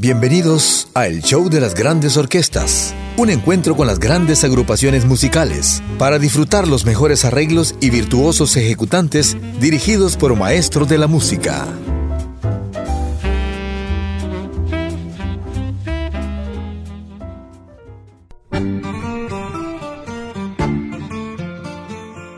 [0.00, 5.82] Bienvenidos a El Show de las Grandes Orquestas, un encuentro con las grandes agrupaciones musicales
[5.98, 11.66] para disfrutar los mejores arreglos y virtuosos ejecutantes dirigidos por maestros de la música.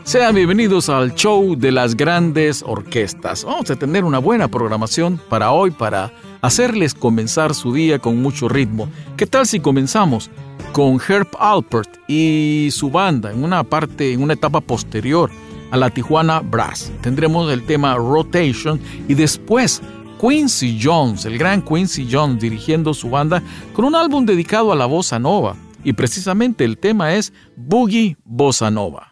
[0.03, 3.45] Sean bienvenidos al show de las grandes orquestas.
[3.45, 6.11] Vamos a tener una buena programación para hoy, para
[6.41, 8.89] hacerles comenzar su día con mucho ritmo.
[9.17, 10.29] ¿Qué tal si comenzamos
[10.73, 15.29] con Herb Alpert y su banda en una parte, en una etapa posterior
[15.71, 16.91] a la Tijuana Brass?
[17.01, 19.81] Tendremos el tema Rotation y después
[20.19, 23.41] Quincy Jones, el gran Quincy Jones dirigiendo su banda
[23.73, 25.55] con un álbum dedicado a la bossa nova.
[25.83, 29.10] Y precisamente el tema es Boogie Bossa Nova.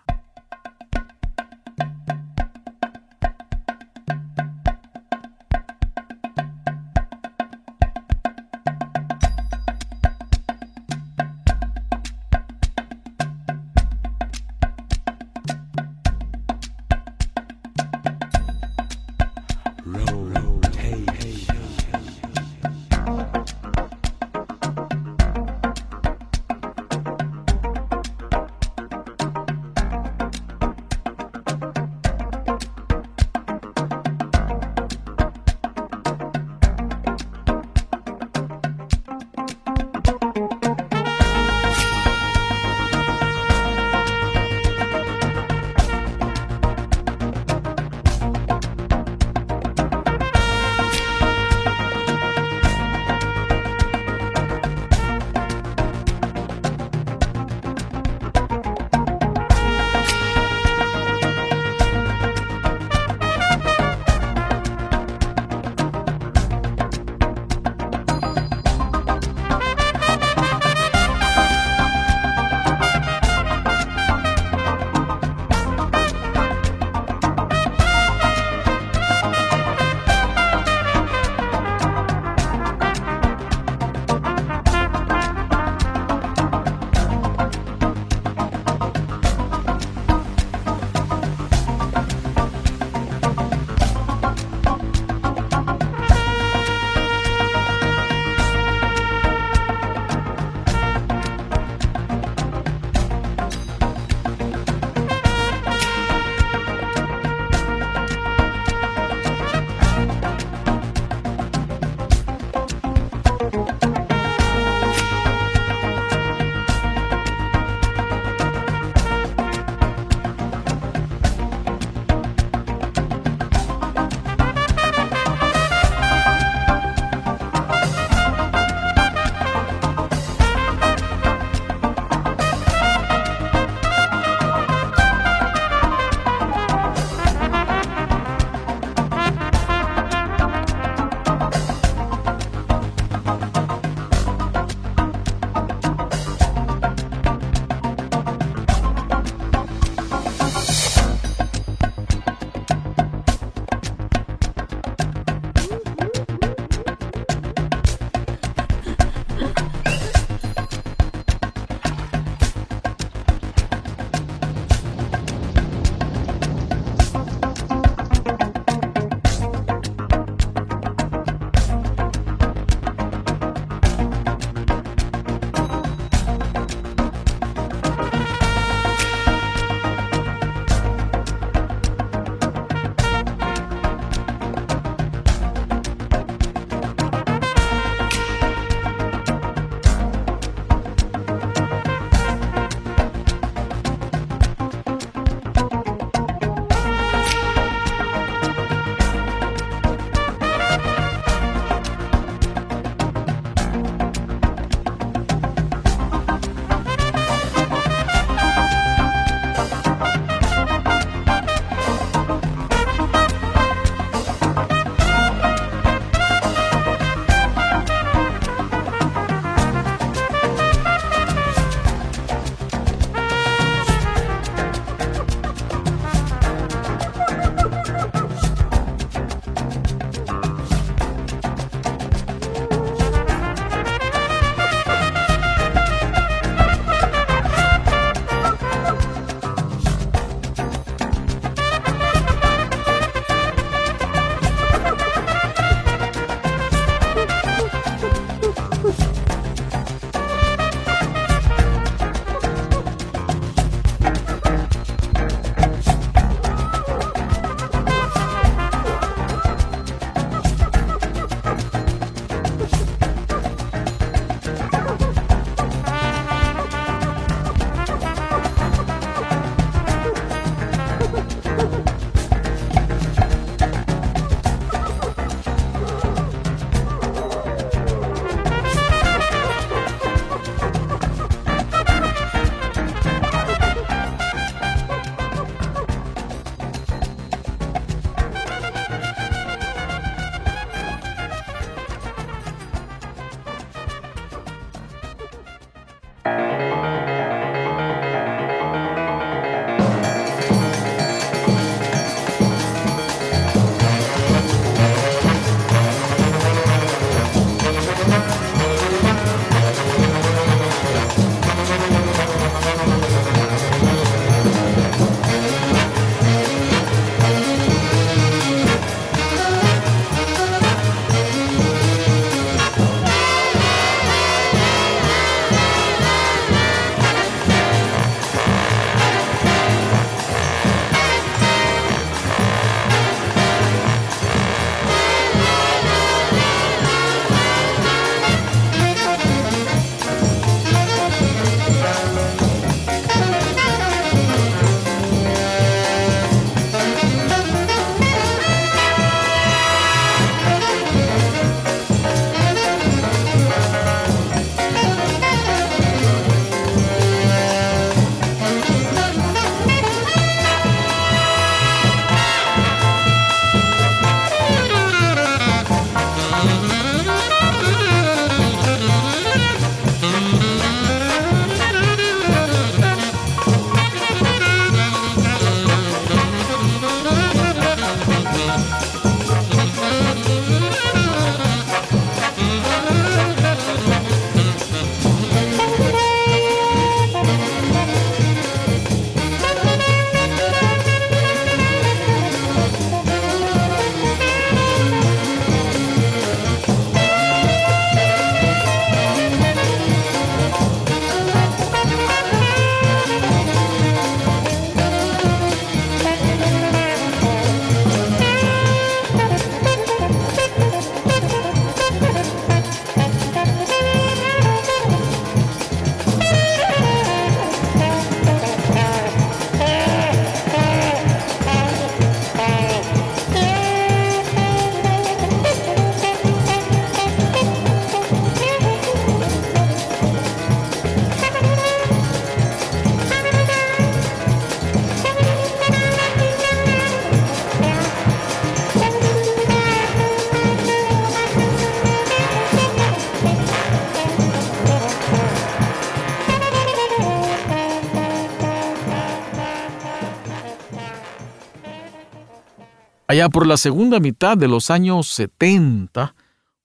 [453.30, 456.16] Por la segunda mitad de los años 70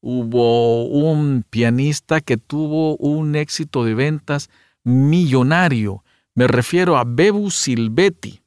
[0.01, 4.51] hubo un pianista que tuvo un éxito de ventas
[4.83, 6.05] millonario.
[6.35, 8.43] Me refiero a Bebu Silvetti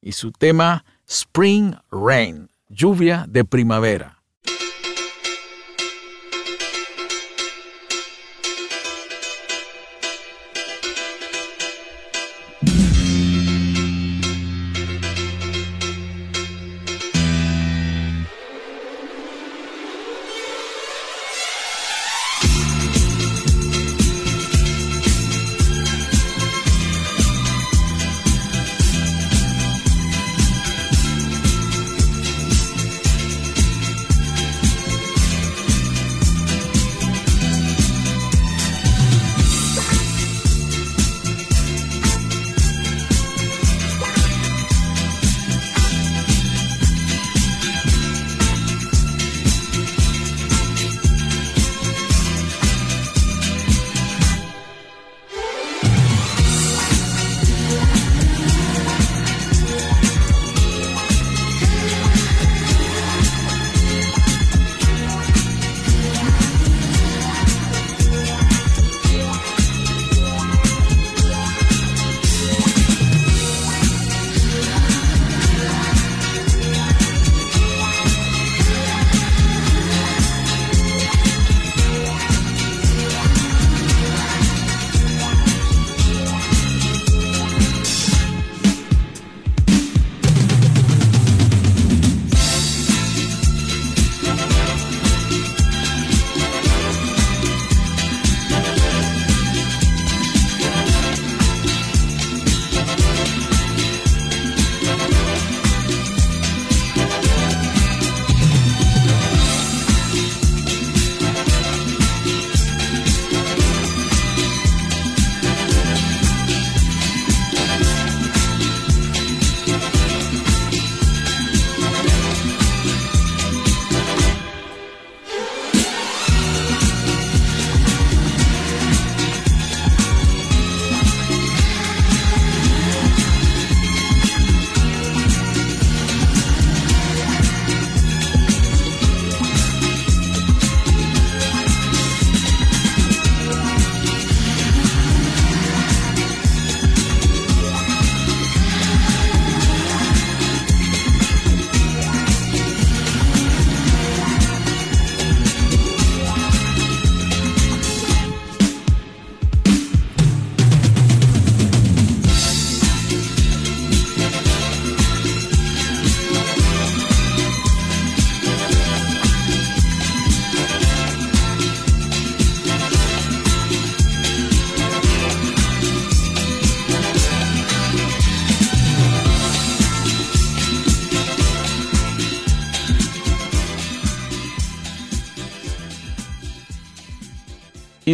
[0.00, 4.15] y su tema Spring Rain, lluvia de primavera.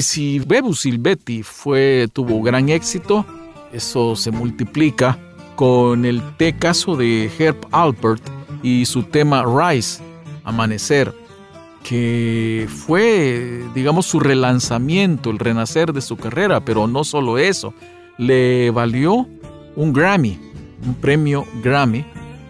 [0.03, 1.45] Si Bebu Silvetti
[2.13, 3.25] tuvo gran éxito,
[3.73, 5.17] eso se multiplica
[5.55, 6.21] con el
[6.59, 8.23] caso de Herb Alpert
[8.65, 10.03] y su tema Rise,
[10.43, 11.15] Amanecer,
[11.85, 17.73] que fue, digamos, su relanzamiento, el renacer de su carrera, pero no solo eso,
[18.19, 19.29] le valió
[19.77, 20.37] un Grammy,
[20.85, 22.05] un premio Grammy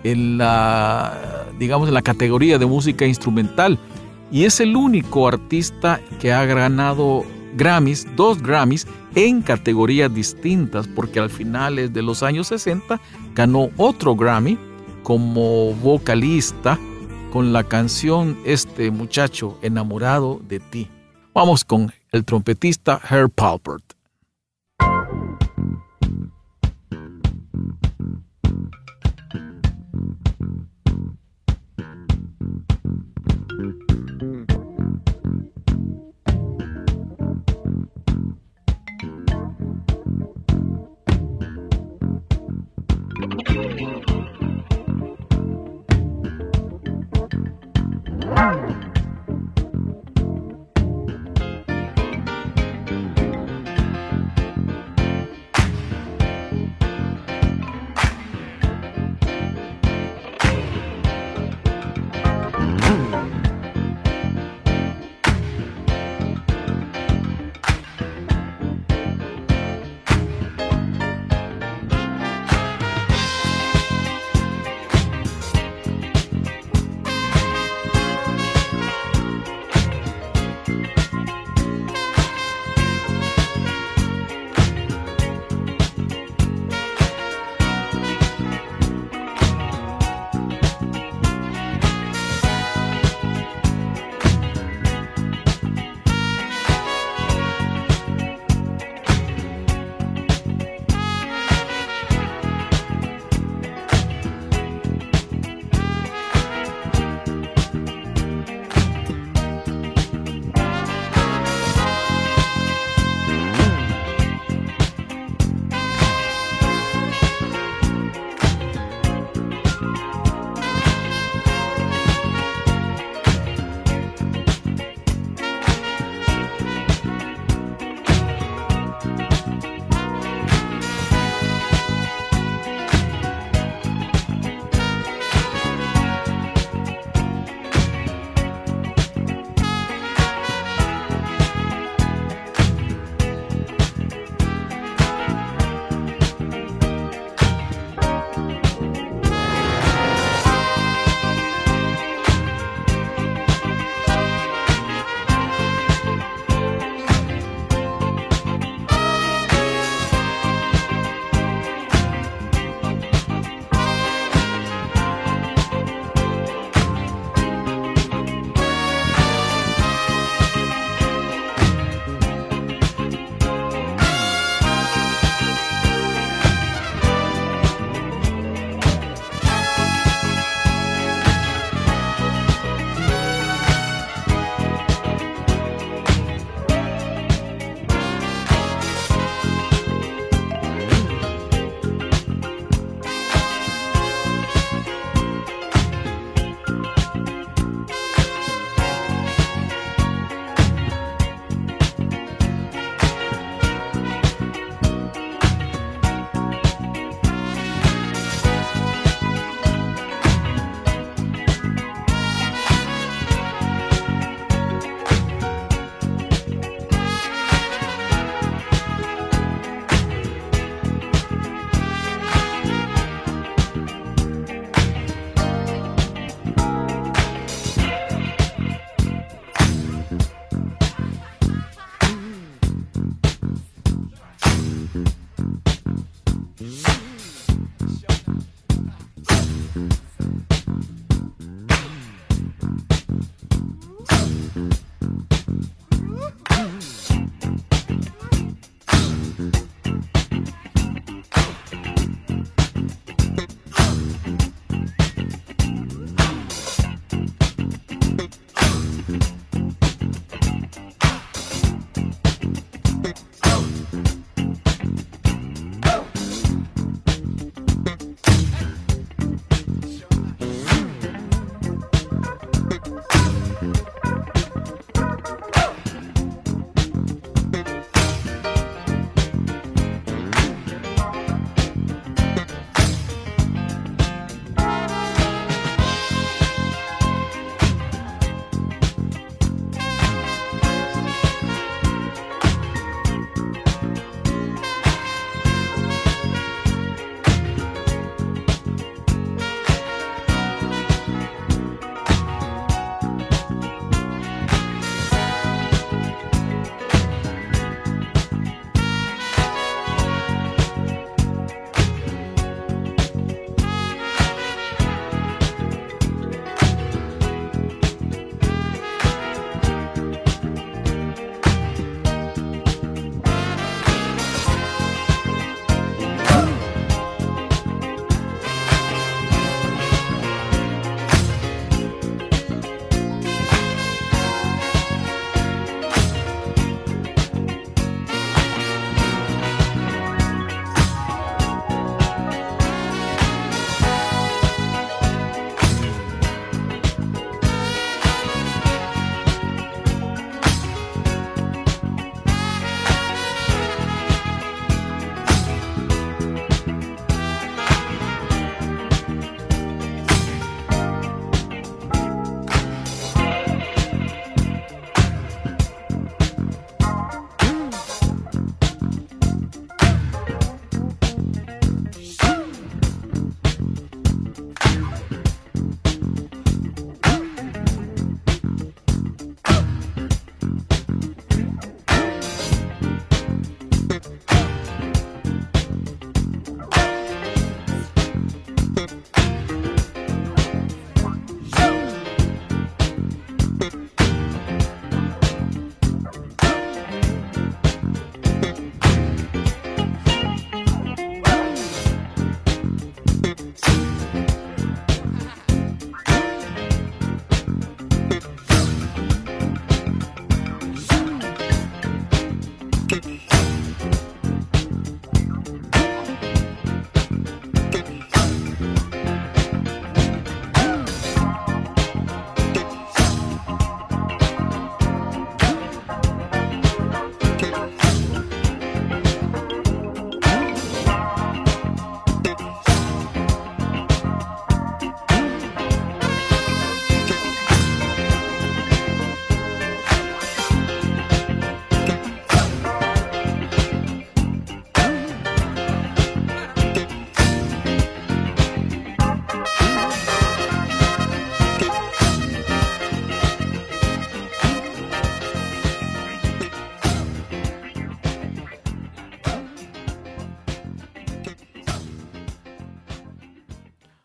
[0.04, 3.78] en la, digamos, en la categoría de música instrumental.
[4.30, 11.20] Y es el único artista que ha ganado Grammys, dos Grammys en categorías distintas, porque
[11.20, 13.00] al finales de los años 60
[13.34, 14.58] ganó otro Grammy
[15.02, 16.78] como vocalista
[17.32, 20.88] con la canción Este muchacho enamorado de ti.
[21.34, 24.01] Vamos con el trompetista Herb Palpert.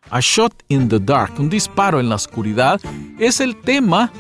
[0.10, 2.80] A Shot in the Dark, un disparo en la oscuridad,
[3.20, 4.12] es el tema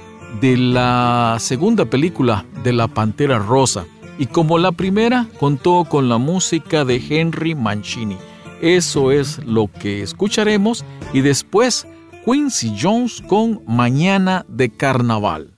[0.41, 3.85] de la segunda película de La Pantera Rosa
[4.19, 8.17] y como la primera contó con la música de Henry Mancini.
[8.61, 11.87] Eso es lo que escucharemos y después
[12.25, 15.56] Quincy Jones con Mañana de Carnaval.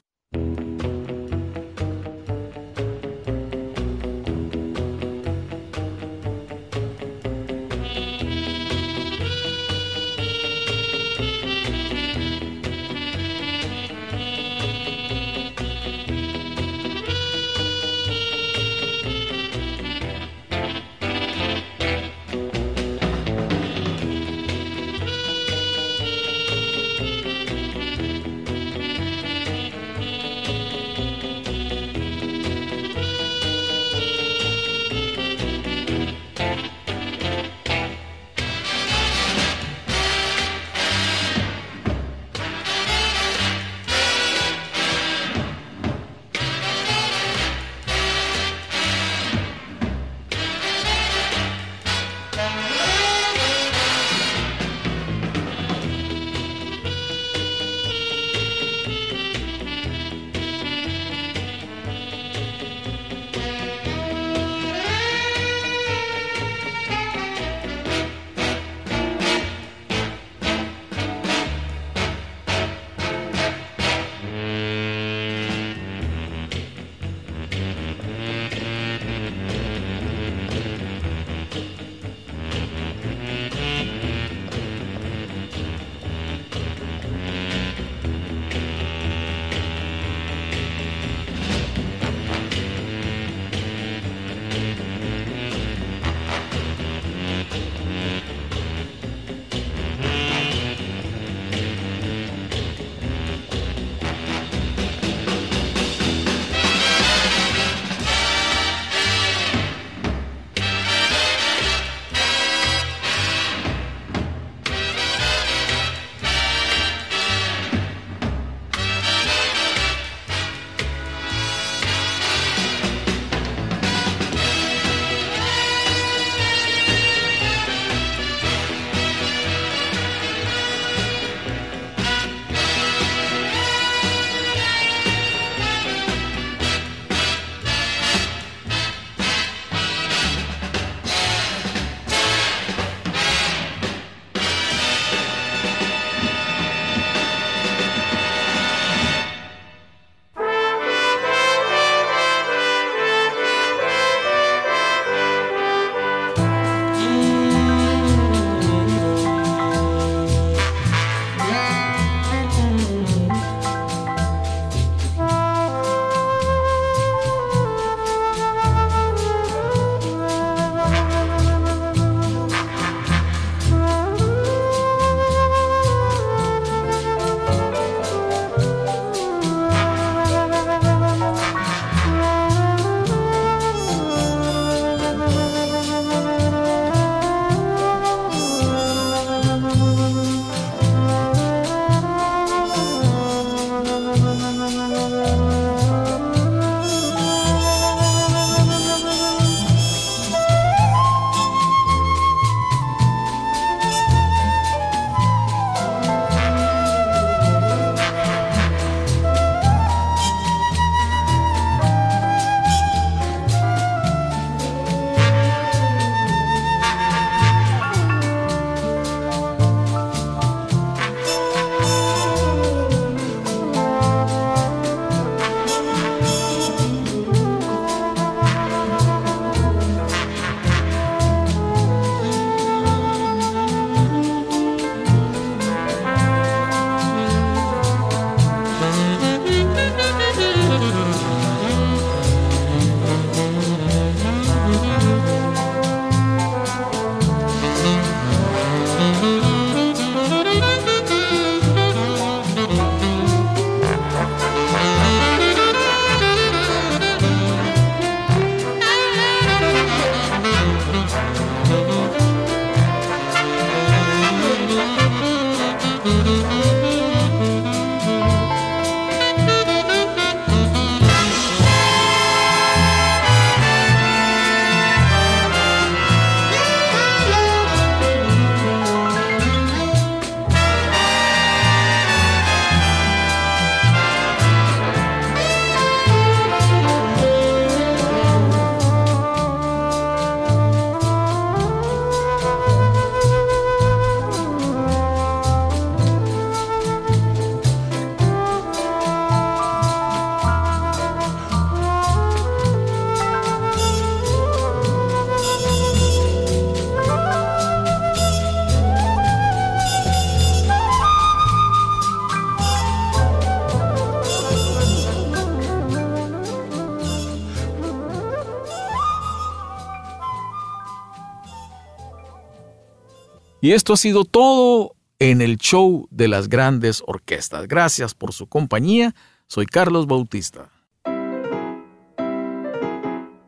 [323.70, 327.68] Y esto ha sido todo en el show de las grandes orquestas.
[327.68, 329.14] Gracias por su compañía.
[329.46, 330.72] Soy Carlos Bautista.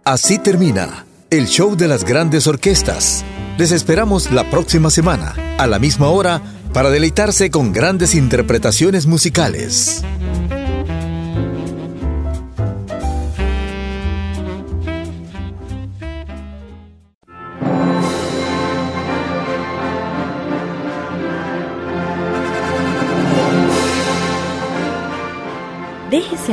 [0.05, 3.25] Así termina el show de las grandes orquestas.
[3.57, 6.39] Les esperamos la próxima semana, a la misma hora,
[6.71, 10.03] para deleitarse con grandes interpretaciones musicales.